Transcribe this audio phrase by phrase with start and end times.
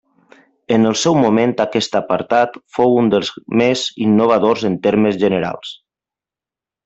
[0.75, 3.29] En el seu moment aquest apartat fou un dels
[3.61, 5.75] més innovadors en termes generals.